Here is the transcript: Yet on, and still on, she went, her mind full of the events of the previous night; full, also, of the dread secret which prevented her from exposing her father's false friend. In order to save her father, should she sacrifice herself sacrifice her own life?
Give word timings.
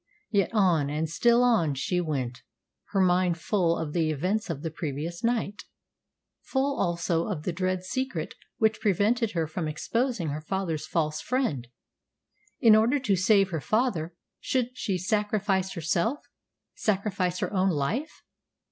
Yet 0.31 0.49
on, 0.51 0.89
and 0.89 1.07
still 1.07 1.43
on, 1.43 1.75
she 1.75 2.01
went, 2.01 2.41
her 2.85 2.99
mind 2.99 3.37
full 3.37 3.77
of 3.77 3.93
the 3.93 4.09
events 4.09 4.49
of 4.49 4.63
the 4.63 4.71
previous 4.71 5.23
night; 5.23 5.65
full, 6.41 6.79
also, 6.81 7.27
of 7.27 7.43
the 7.43 7.53
dread 7.53 7.83
secret 7.83 8.33
which 8.57 8.79
prevented 8.81 9.33
her 9.33 9.45
from 9.45 9.67
exposing 9.67 10.29
her 10.29 10.41
father's 10.41 10.87
false 10.87 11.21
friend. 11.21 11.67
In 12.59 12.75
order 12.75 12.97
to 12.97 13.15
save 13.15 13.49
her 13.51 13.61
father, 13.61 14.15
should 14.39 14.71
she 14.75 14.97
sacrifice 14.97 15.73
herself 15.73 16.25
sacrifice 16.73 17.37
her 17.37 17.53
own 17.53 17.69
life? 17.69 18.23